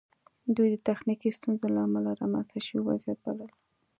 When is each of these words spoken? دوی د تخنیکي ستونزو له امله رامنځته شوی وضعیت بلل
دوی 0.55 0.67
د 0.71 0.77
تخنیکي 0.87 1.29
ستونزو 1.37 1.65
له 1.75 1.81
امله 1.87 2.11
رامنځته 2.21 2.57
شوی 2.65 2.81
وضعیت 2.89 3.19
بلل 3.25 3.51